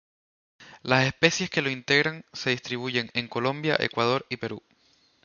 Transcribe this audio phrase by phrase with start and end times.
[0.81, 4.63] Las especies que lo integran se distribuyen en Colombia, Ecuador y Perú.